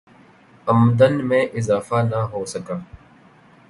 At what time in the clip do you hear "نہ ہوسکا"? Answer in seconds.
2.11-2.77